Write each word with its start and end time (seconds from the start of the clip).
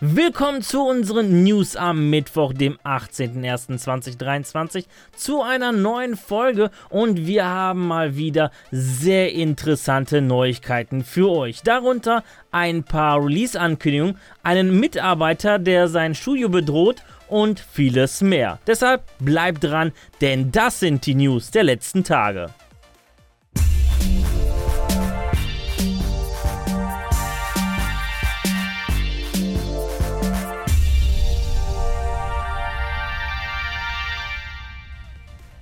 Willkommen 0.00 0.62
zu 0.62 0.86
unseren 0.86 1.42
News 1.42 1.74
am 1.74 2.08
Mittwoch, 2.08 2.52
dem 2.52 2.78
18.01.2023, 2.84 4.84
zu 5.16 5.42
einer 5.42 5.72
neuen 5.72 6.16
Folge 6.16 6.70
und 6.88 7.26
wir 7.26 7.44
haben 7.44 7.88
mal 7.88 8.14
wieder 8.14 8.52
sehr 8.70 9.32
interessante 9.32 10.22
Neuigkeiten 10.22 11.02
für 11.02 11.32
euch. 11.32 11.64
Darunter 11.64 12.22
ein 12.52 12.84
paar 12.84 13.24
Release-Ankündigungen, 13.24 14.18
einen 14.44 14.78
Mitarbeiter, 14.78 15.58
der 15.58 15.88
sein 15.88 16.14
Studio 16.14 16.48
bedroht 16.48 17.02
und 17.26 17.58
vieles 17.58 18.20
mehr. 18.20 18.60
Deshalb 18.68 19.02
bleibt 19.18 19.64
dran, 19.64 19.90
denn 20.20 20.52
das 20.52 20.78
sind 20.78 21.06
die 21.06 21.16
News 21.16 21.50
der 21.50 21.64
letzten 21.64 22.04
Tage. 22.04 22.50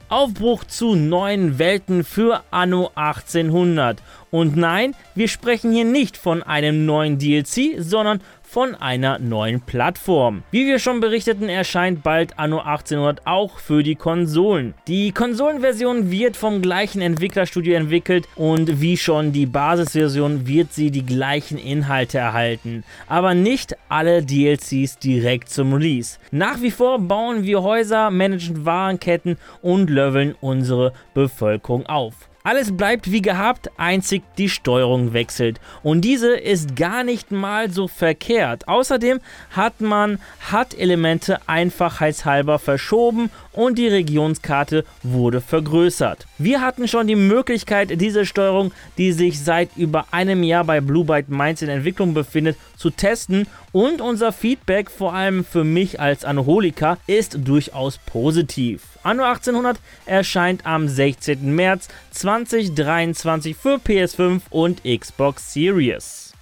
Aufbruch 0.08 0.62
zu 0.64 0.94
neuen 0.94 1.58
Welten 1.58 2.04
für 2.04 2.42
Anno 2.52 2.92
1800. 2.94 3.98
Und 4.36 4.54
nein, 4.54 4.94
wir 5.14 5.28
sprechen 5.28 5.72
hier 5.72 5.86
nicht 5.86 6.18
von 6.18 6.42
einem 6.42 6.84
neuen 6.84 7.18
DLC, 7.18 7.76
sondern 7.78 8.20
von 8.42 8.74
einer 8.74 9.18
neuen 9.18 9.62
Plattform. 9.62 10.42
Wie 10.50 10.66
wir 10.66 10.78
schon 10.78 11.00
berichteten, 11.00 11.48
erscheint 11.48 12.02
bald 12.02 12.38
Anno 12.38 12.58
1800 12.58 13.26
auch 13.26 13.58
für 13.58 13.82
die 13.82 13.94
Konsolen. 13.94 14.74
Die 14.88 15.12
Konsolenversion 15.12 16.10
wird 16.10 16.36
vom 16.36 16.60
gleichen 16.60 17.00
Entwicklerstudio 17.00 17.76
entwickelt 17.76 18.28
und 18.36 18.82
wie 18.82 18.98
schon 18.98 19.32
die 19.32 19.46
Basisversion 19.46 20.46
wird 20.46 20.74
sie 20.74 20.90
die 20.90 21.06
gleichen 21.06 21.56
Inhalte 21.56 22.18
erhalten, 22.18 22.84
aber 23.06 23.32
nicht 23.32 23.74
alle 23.88 24.22
DLCs 24.22 24.98
direkt 24.98 25.48
zum 25.48 25.72
Release. 25.72 26.18
Nach 26.30 26.60
wie 26.60 26.70
vor 26.70 26.98
bauen 26.98 27.44
wir 27.44 27.62
Häuser, 27.62 28.10
managen 28.10 28.66
Warenketten 28.66 29.38
und 29.62 29.88
leveln 29.88 30.34
unsere 30.42 30.92
Bevölkerung 31.14 31.86
auf. 31.86 32.28
Alles 32.46 32.76
bleibt 32.76 33.10
wie 33.10 33.22
gehabt, 33.22 33.72
einzig 33.76 34.22
die 34.38 34.48
Steuerung 34.48 35.12
wechselt. 35.12 35.58
Und 35.82 36.02
diese 36.02 36.36
ist 36.36 36.76
gar 36.76 37.02
nicht 37.02 37.32
mal 37.32 37.72
so 37.72 37.88
verkehrt. 37.88 38.68
Außerdem 38.68 39.18
hat 39.50 39.80
man 39.80 40.20
HUD-Elemente 40.52 41.40
einfachheitshalber 41.48 42.60
verschoben 42.60 43.30
und 43.52 43.78
die 43.78 43.88
Regionskarte 43.88 44.84
wurde 45.02 45.40
vergrößert. 45.40 46.28
Wir 46.38 46.60
hatten 46.60 46.86
schon 46.86 47.08
die 47.08 47.16
Möglichkeit, 47.16 48.00
diese 48.00 48.24
Steuerung, 48.24 48.70
die 48.96 49.10
sich 49.10 49.42
seit 49.42 49.76
über 49.76 50.04
einem 50.12 50.44
Jahr 50.44 50.62
bei 50.62 50.80
Blue 50.80 51.04
Byte 51.04 51.28
Mainz 51.28 51.62
in 51.62 51.68
Entwicklung 51.68 52.14
befindet, 52.14 52.56
zu 52.76 52.90
testen 52.90 53.48
und 53.72 54.00
unser 54.00 54.30
Feedback, 54.32 54.90
vor 54.90 55.14
allem 55.14 55.44
für 55.44 55.64
mich 55.64 55.98
als 55.98 56.24
Anoholiker, 56.24 56.98
ist 57.08 57.38
durchaus 57.42 57.98
positiv. 57.98 58.82
Anno 59.02 59.22
1800 59.22 59.78
erscheint 60.04 60.66
am 60.66 60.88
16. 60.88 61.54
März 61.54 61.88
2023 62.44 63.56
für 63.56 63.76
PS5 63.76 64.42
und 64.50 64.82
Xbox 64.84 65.54
Series. 65.54 66.34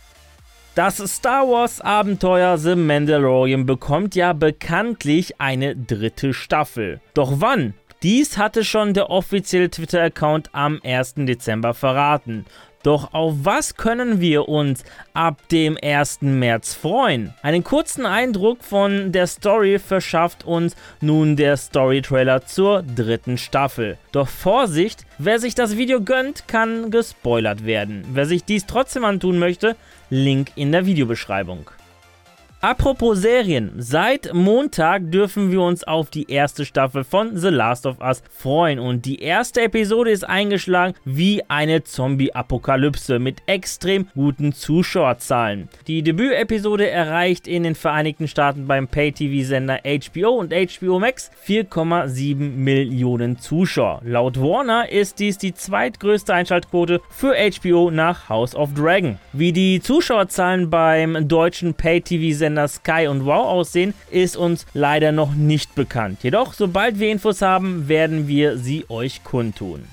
Das 0.75 0.97
Star 0.97 1.47
Wars 1.47 1.81
Abenteuer 1.81 2.59
The 2.59 2.75
Mandalorian 2.75 3.65
bekommt 3.65 4.17
ja 4.17 4.33
bekanntlich 4.33 5.41
eine 5.41 5.77
dritte 5.77 6.35
Staffel. 6.35 7.01
Doch 7.15 7.35
wann? 7.37 7.75
Dies 8.03 8.37
hatte 8.39 8.65
schon 8.65 8.93
der 8.93 9.09
offizielle 9.09 9.71
Twitter-Account 9.71 10.51
am 10.53 10.81
1. 10.83 11.15
Dezember 11.19 11.75
verraten. 11.75 12.45
Doch 12.85 13.15
auf 13.15 13.35
was 13.45 13.77
können 13.77 14.21
wir 14.21 14.47
uns 14.47 14.85
ab 15.15 15.49
dem 15.49 15.79
1. 15.83 16.21
März 16.21 16.75
freuen? 16.75 17.33
Einen 17.43 17.65
kurzen 17.65 18.05
Eindruck 18.05 18.63
von 18.63 19.11
der 19.11 19.27
Story 19.27 19.79
verschafft 19.79 20.45
uns 20.45 20.77
nun 21.01 21.35
der 21.35 21.57
Story-Trailer 21.57 22.45
zur 22.45 22.83
dritten 22.83 23.39
Staffel. 23.39 23.97
Doch 24.13 24.29
Vorsicht, 24.29 25.07
wer 25.17 25.39
sich 25.39 25.55
das 25.55 25.79
Video 25.79 26.03
gönnt, 26.03 26.47
kann 26.47 26.91
gespoilert 26.91 27.65
werden. 27.65 28.05
Wer 28.13 28.27
sich 28.27 28.45
dies 28.45 28.67
trotzdem 28.67 29.07
antun 29.07 29.39
möchte, 29.39 29.77
Link 30.11 30.53
in 30.55 30.71
der 30.71 30.85
Videobeschreibung. 30.85 31.71
Apropos 32.65 33.19
Serien, 33.19 33.73
seit 33.77 34.33
Montag 34.33 35.11
dürfen 35.11 35.53
wir 35.53 35.61
uns 35.61 35.85
auf 35.85 36.09
die 36.09 36.31
erste 36.31 36.65
Staffel 36.65 37.05
von 37.05 37.37
The 37.37 37.51
Last 37.51 37.85
of 37.85 38.01
Us 38.01 38.23
freuen 38.31 38.79
und 38.79 39.05
die 39.05 39.21
erste 39.21 39.61
Episode 39.61 40.11
ist 40.11 40.27
eingeschlagen 40.27 40.95
wie 41.05 41.43
eine 41.49 41.85
Zombie-Apokalypse 41.85 43.19
mit 43.19 43.43
extrem 43.45 44.09
guten 44.15 44.55
Zuschauerzahlen. 44.55 45.69
Die 45.89 46.03
Debütepisode 46.03 46.89
erreicht 46.89 47.47
in 47.47 47.65
den 47.65 47.75
Vereinigten 47.75 48.29
Staaten 48.29 48.67
beim 48.67 48.89
Pay-TV-Sender 48.89 49.81
HBO 49.85 50.31
und 50.31 50.55
HBO 50.55 50.99
Max 50.99 51.31
4,7 51.47 52.37
Millionen 52.37 53.39
Zuschauer. 53.39 54.01
Laut 54.07 54.41
Warner 54.41 54.89
ist 54.89 55.19
dies 55.19 55.37
die 55.37 55.53
zweitgrößte 55.53 56.33
Einschaltquote 56.33 57.03
für 57.11 57.35
HBO 57.37 57.91
nach 57.91 58.31
House 58.31 58.57
of 58.57 58.73
Dragon. 58.73 59.19
Wie 59.35 59.53
die 59.53 59.83
Zuschauerzahlen 59.83 60.71
beim 60.71 61.29
deutschen 61.29 61.75
Pay-TV-Sender 61.75 62.54
Sender 62.55 62.69
Sky 62.69 63.09
und 63.09 63.27
Wow 63.27 63.47
aussehen, 63.47 63.95
ist 64.11 64.37
uns 64.37 64.65
leider 64.75 65.11
noch 65.11 65.35
nicht 65.35 65.75
bekannt. 65.75 66.23
Jedoch, 66.23 66.53
sobald 66.53 67.01
wir 67.01 67.11
Infos 67.11 67.43
haben, 67.43 67.89
werden 67.89 68.29
wir 68.29 68.59
sie 68.59 68.85
euch 68.89 69.25
kundtun. 69.25 69.85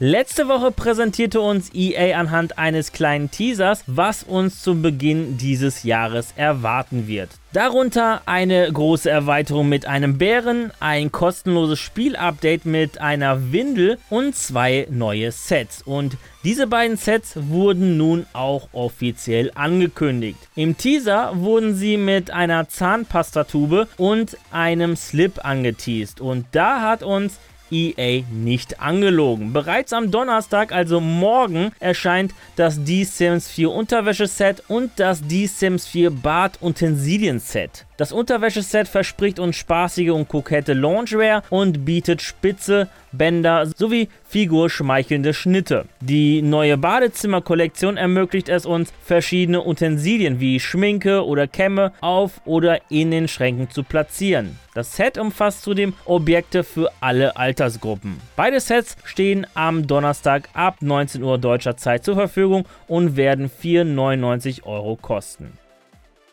Letzte 0.00 0.46
Woche 0.46 0.70
präsentierte 0.70 1.40
uns 1.40 1.74
EA 1.74 2.16
anhand 2.16 2.56
eines 2.56 2.92
kleinen 2.92 3.32
Teasers, 3.32 3.82
was 3.88 4.22
uns 4.22 4.62
zu 4.62 4.80
Beginn 4.80 5.38
dieses 5.38 5.82
Jahres 5.82 6.32
erwarten 6.36 7.08
wird. 7.08 7.30
Darunter 7.52 8.22
eine 8.24 8.72
große 8.72 9.10
Erweiterung 9.10 9.68
mit 9.68 9.86
einem 9.86 10.16
Bären, 10.16 10.70
ein 10.78 11.10
kostenloses 11.10 11.80
Spielupdate 11.80 12.64
mit 12.64 13.00
einer 13.00 13.50
Windel 13.50 13.98
und 14.08 14.36
zwei 14.36 14.86
neue 14.88 15.32
Sets. 15.32 15.82
Und 15.82 16.16
diese 16.44 16.68
beiden 16.68 16.96
Sets 16.96 17.32
wurden 17.48 17.96
nun 17.96 18.24
auch 18.34 18.68
offiziell 18.70 19.50
angekündigt. 19.56 20.38
Im 20.54 20.76
Teaser 20.76 21.32
wurden 21.34 21.74
sie 21.74 21.96
mit 21.96 22.30
einer 22.30 22.68
Zahnpastatube 22.68 23.88
und 23.96 24.36
einem 24.52 24.94
Slip 24.94 25.44
angeteased. 25.44 26.20
Und 26.20 26.46
da 26.52 26.82
hat 26.82 27.02
uns 27.02 27.40
EA 27.70 28.22
nicht 28.30 28.80
angelogen. 28.80 29.52
Bereits 29.52 29.92
am 29.92 30.10
Donnerstag, 30.10 30.72
also 30.72 31.00
morgen, 31.00 31.72
erscheint 31.80 32.34
das 32.56 32.84
D-Sims 32.84 33.48
4 33.48 33.70
Unterwäscheset 33.70 34.62
und 34.68 34.92
das 34.96 35.22
D-Sims 35.26 35.86
4 35.86 36.10
Bad 36.10 36.58
Utensilien 36.62 37.40
Set. 37.40 37.87
Das 37.98 38.12
Unterwäscheset 38.12 38.86
verspricht 38.86 39.40
uns 39.40 39.56
spaßige 39.56 40.10
und 40.10 40.28
kokette 40.28 40.72
Loungewear 40.72 41.42
und 41.50 41.84
bietet 41.84 42.22
spitze 42.22 42.86
Bänder 43.10 43.66
sowie 43.66 44.08
figurschmeichelnde 44.22 45.34
Schnitte. 45.34 45.84
Die 46.00 46.40
neue 46.40 46.78
Badezimmerkollektion 46.78 47.96
ermöglicht 47.96 48.48
es 48.48 48.66
uns, 48.66 48.92
verschiedene 49.02 49.66
Utensilien 49.66 50.38
wie 50.38 50.60
Schminke 50.60 51.26
oder 51.26 51.48
Kämme 51.48 51.90
auf 52.00 52.40
oder 52.44 52.78
in 52.88 53.10
den 53.10 53.26
Schränken 53.26 53.68
zu 53.68 53.82
platzieren. 53.82 54.60
Das 54.74 54.94
Set 54.94 55.18
umfasst 55.18 55.62
zudem 55.62 55.92
Objekte 56.04 56.62
für 56.62 56.92
alle 57.00 57.36
Altersgruppen. 57.36 58.20
Beide 58.36 58.60
Sets 58.60 58.96
stehen 59.02 59.44
am 59.54 59.88
Donnerstag 59.88 60.48
ab 60.52 60.76
19 60.82 61.20
Uhr 61.24 61.36
deutscher 61.36 61.76
Zeit 61.76 62.04
zur 62.04 62.14
Verfügung 62.14 62.64
und 62.86 63.16
werden 63.16 63.50
4,99 63.50 64.62
Euro 64.62 64.94
kosten. 64.94 65.58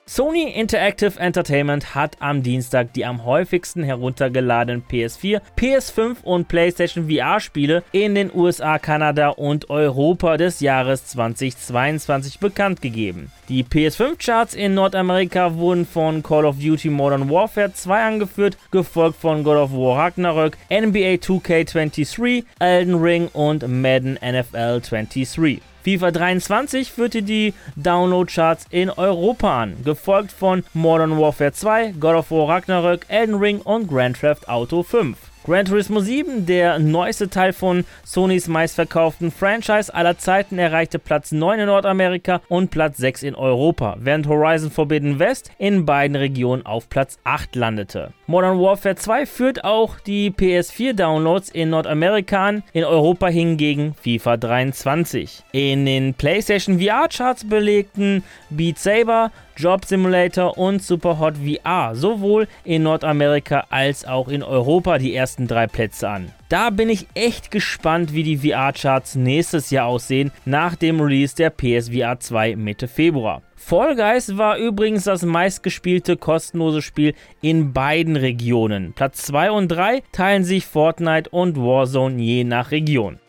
Sony 0.08 0.52
Interactive 0.54 1.20
Entertainment 1.20 1.96
hat 1.96 2.18
am 2.20 2.44
Dienstag 2.44 2.94
die 2.94 3.08
am 3.08 3.26
häufigsten 3.26 3.82
heruntergeladenen 3.82 4.84
PS4, 4.88 5.42
PS5 5.58 6.18
und 6.22 6.48
PlayStation 6.48 7.10
VR-Spiele 7.10 7.82
in 7.92 8.14
den 8.14 8.30
USA, 8.32 8.78
Kanada 8.78 9.30
und 9.30 9.72
Europa 9.72 10.38
des 10.38 10.60
Jahres 10.60 11.08
2022 11.08 12.38
bekannt 12.38 12.84
gegeben. 12.84 13.32
Die 13.50 13.64
PS5-Charts 13.64 14.54
in 14.54 14.76
Nordamerika 14.76 15.56
wurden 15.56 15.88
von 15.88 16.22
Call 16.22 16.46
of 16.46 16.60
Duty 16.60 16.92
Modern 16.92 17.28
Warfare 17.32 17.74
2 17.74 18.04
angeführt, 18.04 18.60
gefolgt 18.70 19.20
von 19.20 19.44
God 19.44 19.58
of 19.58 19.72
War 19.72 19.98
Ragnarök, 19.98 20.56
NBA 20.70 21.16
2K23, 21.16 22.44
Elden 22.60 23.02
Ring 23.02 23.28
und 23.34 23.68
Madden 23.68 24.20
NFL 24.22 24.82
23. 24.82 25.64
FIFA 25.86 26.10
23 26.10 26.92
führte 26.92 27.22
die 27.22 27.54
Download-Charts 27.76 28.66
in 28.72 28.90
Europa 28.90 29.62
an, 29.62 29.78
gefolgt 29.84 30.32
von 30.32 30.64
Modern 30.74 31.20
Warfare 31.20 31.52
2, 31.52 31.94
God 32.00 32.16
of 32.16 32.32
War 32.32 32.50
Ragnarök, 32.50 33.06
Elden 33.08 33.36
Ring 33.36 33.62
und 33.62 33.88
Grand 33.88 34.20
Theft 34.20 34.50
Auto 34.50 34.82
5. 34.82 35.16
Gran 35.46 35.66
Turismo 35.66 36.00
7, 36.00 36.48
der 36.48 36.80
neueste 36.80 37.30
Teil 37.30 37.54
von 37.54 37.86
Sonys 38.04 38.48
meistverkauften 38.48 39.30
Franchise 39.30 39.94
aller 39.94 40.18
Zeiten, 40.18 40.58
erreichte 40.58 40.98
Platz 40.98 41.32
9 41.32 41.60
in 41.60 41.66
Nordamerika 41.68 42.42
und 42.48 42.72
Platz 42.72 42.98
6 42.98 43.22
in 43.22 43.36
Europa, 43.36 43.96
während 44.00 44.28
Horizon 44.28 44.72
Forbidden 44.72 45.20
West 45.20 45.52
in 45.60 45.86
beiden 45.86 46.16
Regionen 46.16 46.66
auf 46.66 46.90
Platz 46.90 47.20
8 47.26 47.56
landete. 47.56 48.12
Modern 48.26 48.60
Warfare 48.60 48.96
2 48.96 49.28
führt 49.28 49.64
auch 49.64 50.00
die 50.00 50.32
PS4-Downloads 50.32 51.52
in 51.52 51.70
Nordamerika 51.70 52.48
an, 52.48 52.64
in 52.74 52.84
Europa 52.84 53.28
hingegen 53.28 53.94
FIFA 54.02 54.38
23. 54.38 55.44
In 55.52 55.86
den 55.86 56.16
PlayStation 56.16 56.80
VR-Charts 56.80 57.48
belegten 57.48 58.24
Beat 58.50 58.80
Saber, 58.80 59.32
Job 59.58 59.86
Simulator 59.86 60.58
und 60.58 60.84
Superhot 60.84 61.36
VR 61.38 61.96
sowohl 61.96 62.48
in 62.64 62.84
Nordamerika 62.84 63.66
als 63.70 64.06
auch 64.06 64.28
in 64.28 64.44
Europa 64.44 64.98
die 64.98 65.16
ersten 65.16 65.48
drei 65.48 65.68
Plätze 65.68 66.10
an. 66.10 66.32
Da 66.50 66.70
bin 66.70 66.90
ich 66.90 67.08
echt 67.16 67.52
gespannt, 67.52 68.14
wie 68.14 68.24
die 68.24 68.38
VR-Charts 68.38 69.16
nächstes 69.16 69.72
Jahr 69.72 69.88
aussehen, 69.88 70.32
nach 70.46 70.76
dem 70.76 71.00
Release 71.02 71.36
der 71.36 71.50
PSVR 71.50 72.20
2 72.20 72.56
Mitte 72.56 72.88
Februar. 72.88 73.42
Fall 73.56 73.96
Guys 73.96 74.38
war 74.38 74.58
übrigens 74.58 75.06
das 75.06 75.24
meistgespielte 75.24 76.18
kostenlose 76.18 76.82
Spiel 76.82 77.16
in 77.42 77.74
beiden 77.74 78.16
Regionen. 78.16 78.94
Platz 78.94 79.24
2 79.24 79.52
und 79.52 79.70
3 79.70 80.04
teilen 80.12 80.44
sich 80.44 80.66
Fortnite 80.66 81.30
und 81.32 81.58
Warzone 81.58 82.22
je 82.22 82.44
nach 82.44 82.72
Region. 82.72 83.20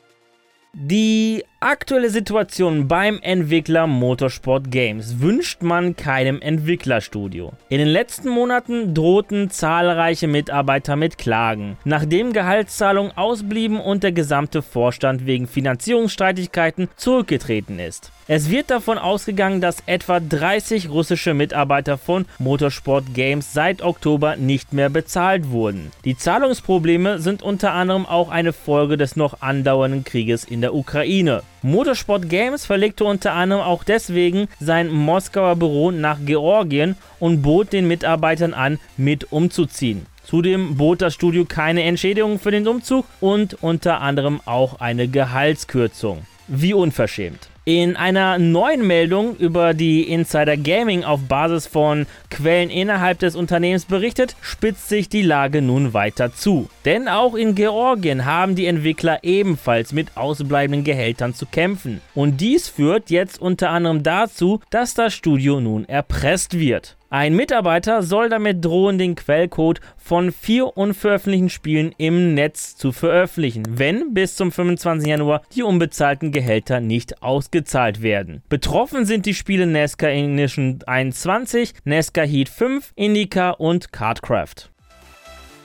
Die 0.75 1.43
aktuelle 1.67 2.11
Situation 2.11 2.87
beim 2.87 3.19
Entwickler 3.23 3.89
Motorsport 3.89 4.71
Games 4.71 5.19
wünscht 5.19 5.63
man 5.63 5.97
keinem 5.97 6.41
Entwicklerstudio. 6.41 7.55
In 7.69 7.79
den 7.79 7.89
letzten 7.89 8.29
Monaten 8.29 8.95
drohten 8.95 9.51
zahlreiche 9.51 10.29
Mitarbeiter 10.29 10.95
mit 10.95 11.19
Klagen, 11.19 11.77
nachdem 11.83 12.33
Gehaltszahlungen 12.33 13.17
ausblieben 13.17 13.81
und 13.81 14.05
der 14.05 14.13
gesamte 14.13 14.63
Vorstand 14.63 15.27
wegen 15.27 15.49
Finanzierungsstreitigkeiten 15.49 16.89
zurückgetreten 16.95 17.81
ist. 17.81 18.13
Es 18.29 18.51
wird 18.51 18.71
davon 18.71 18.99
ausgegangen, 18.99 19.61
dass 19.61 19.85
etwa 19.87 20.19
30 20.19 20.89
russische 20.89 21.33
Mitarbeiter 21.33 21.97
von 21.97 22.27
Motorsport 22.39 23.15
Games 23.15 23.53
seit 23.53 23.83
Oktober 23.83 24.35
nicht 24.35 24.73
mehr 24.73 24.89
bezahlt 24.89 25.51
wurden. 25.51 25.93
Die 26.05 26.17
Zahlungsprobleme 26.17 27.21
sind 27.21 27.43
unter 27.43 27.73
anderem 27.73 28.05
auch 28.05 28.29
eine 28.29 28.53
Folge 28.53 28.97
des 28.97 29.15
noch 29.15 29.43
andauernden 29.43 30.03
Krieges 30.03 30.45
in 30.45 30.61
der 30.61 30.75
Ukraine. 30.75 31.43
Motorsport 31.67 32.29
Games 32.29 32.65
verlegte 32.65 33.05
unter 33.05 33.33
anderem 33.33 33.61
auch 33.61 33.83
deswegen 33.83 34.47
sein 34.61 34.89
Moskauer 34.89 35.57
Büro 35.57 35.91
nach 35.91 36.19
Georgien 36.25 36.95
und 37.19 37.43
bot 37.43 37.73
den 37.73 37.89
Mitarbeitern 37.89 38.55
an, 38.55 38.79
mit 38.97 39.33
umzuziehen. 39.33 40.07
Zudem 40.23 40.77
bot 40.77 41.03
das 41.03 41.15
Studio 41.15 41.45
keine 41.45 41.83
Entschädigung 41.83 42.39
für 42.39 42.53
den 42.53 42.69
Umzug 42.69 43.05
und 43.19 43.61
unter 43.65 44.01
anderem 44.01 44.41
auch 44.45 44.79
eine 44.79 45.09
Gehaltskürzung. 45.09 46.25
Wie 46.47 46.73
unverschämt. 46.73 47.49
In 47.69 47.97
einer 47.97 48.39
neuen 48.39 48.87
Meldung 48.87 49.35
über 49.39 49.75
die 49.75 50.05
Insider 50.05 50.57
Gaming 50.57 51.03
auf 51.03 51.23
Basis 51.23 51.67
von 51.67 52.07
Quellen 52.31 52.71
innerhalb 52.71 53.19
des 53.19 53.35
Unternehmens 53.35 53.87
berichtet, 53.87 54.37
spitzt 54.41 54.89
sich 54.89 55.09
die 55.09 55.23
Lage 55.23 55.63
nun 55.63 55.93
weiter 55.93 56.33
zu. 56.33 56.69
Denn 56.85 57.09
auch 57.09 57.35
in 57.35 57.57
Georgien 57.57 58.25
haben 58.25 58.55
die 58.55 58.67
Entwickler 58.67 59.25
ebenfalls 59.25 59.93
mit 59.93 60.17
ausbleibenden 60.17 60.85
Gehältern 60.85 61.35
zu 61.35 61.45
kämpfen. 61.45 62.01
Und 62.15 62.41
dies 62.41 62.69
führt 62.69 63.11
jetzt 63.11 63.41
unter 63.41 63.71
anderem 63.71 64.05
dazu, 64.05 64.61
dass 64.71 64.95
das 64.95 65.13
Studio 65.13 65.59
nun 65.59 65.89
erpresst 65.89 66.61
wird. 66.61 66.97
Ein 67.09 67.37
Mitarbeiter 67.37 68.03
soll 68.03 68.29
damit 68.29 68.65
drohen, 68.65 68.99
den 68.99 69.15
Quellcode 69.15 69.81
von 69.97 70.33
vier 70.33 70.77
unveröffentlichten 70.77 71.51
Spielen 71.51 71.95
im 71.99 72.35
Netz 72.35 72.77
zu 72.77 72.91
veröffentlichen, 72.91 73.63
wenn 73.79 74.13
bis 74.13 74.35
zum 74.35 74.51
25. 74.51 75.09
Januar 75.09 75.43
die 75.55 75.63
unbezahlten 75.63 76.33
Gehälter 76.33 76.81
nicht 76.81 77.23
ausgezahlt 77.57 78.03
werden. 78.03 78.43
Betroffen 78.49 79.07
sind 79.07 79.25
die 79.25 79.35
Spiele 79.35 79.67
NASCAR 79.67 80.11
Ignition 80.11 80.81
21, 80.87 81.73
NASCAR 81.85 82.27
Heat 82.27 82.49
5, 82.51 82.93
Indica 82.95 83.51
und 83.51 83.93
Cardcraft. 83.93 84.71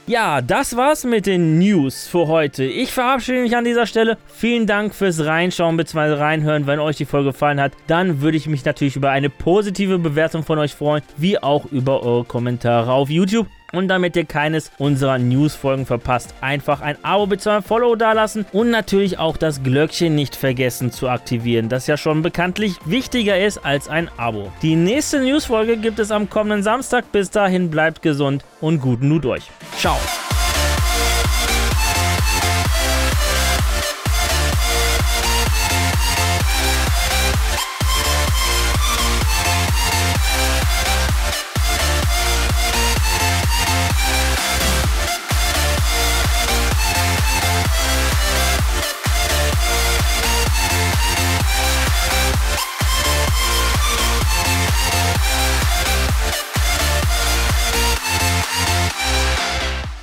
Ja, 0.07 0.41
das 0.41 0.75
war's 0.75 1.03
mit 1.03 1.25
den 1.25 1.59
News 1.59 2.07
für 2.07 2.27
heute. 2.27 2.63
Ich 2.63 2.91
verabschiede 2.91 3.41
mich 3.41 3.55
an 3.55 3.65
dieser 3.65 3.85
Stelle. 3.85 4.17
Vielen 4.25 4.67
Dank 4.67 4.95
fürs 4.95 5.23
Reinschauen 5.23 5.77
bzw. 5.77 6.13
reinhören. 6.13 6.65
Wenn 6.65 6.79
euch 6.79 6.97
die 6.97 7.05
Folge 7.05 7.31
gefallen 7.31 7.61
hat, 7.61 7.73
dann 7.87 8.21
würde 8.21 8.37
ich 8.37 8.47
mich 8.47 8.65
natürlich 8.65 8.95
über 8.95 9.11
eine 9.11 9.29
positive 9.29 9.99
Bewertung 9.99 10.43
von 10.43 10.59
euch 10.59 10.73
freuen, 10.73 11.03
wie 11.17 11.37
auch 11.37 11.65
über 11.65 12.03
eure 12.03 12.23
Kommentare 12.23 12.91
auf 12.91 13.09
YouTube. 13.09 13.47
Und 13.71 13.87
damit 13.87 14.15
ihr 14.15 14.25
keines 14.25 14.71
unserer 14.77 15.17
News-Folgen 15.17 15.85
verpasst, 15.85 16.33
einfach 16.41 16.81
ein 16.81 16.97
Abo 17.03 17.27
bzw. 17.27 17.57
ein 17.57 17.63
Follow 17.63 17.95
dalassen 17.95 18.45
und 18.51 18.69
natürlich 18.69 19.19
auch 19.19 19.37
das 19.37 19.63
Glöckchen 19.63 20.15
nicht 20.15 20.35
vergessen 20.35 20.91
zu 20.91 21.09
aktivieren, 21.09 21.69
das 21.69 21.87
ja 21.87 21.97
schon 21.97 22.21
bekanntlich 22.21 22.75
wichtiger 22.85 23.39
ist 23.39 23.65
als 23.65 23.87
ein 23.87 24.09
Abo. 24.17 24.51
Die 24.61 24.75
nächste 24.75 25.21
News-Folge 25.21 25.77
gibt 25.77 25.99
es 25.99 26.11
am 26.11 26.29
kommenden 26.29 26.63
Samstag. 26.63 27.11
Bis 27.11 27.29
dahin 27.29 27.69
bleibt 27.69 28.01
gesund 28.01 28.43
und 28.59 28.81
guten 28.81 29.07
Nut 29.09 29.25
euch. 29.25 29.49
Ciao. 29.77 29.97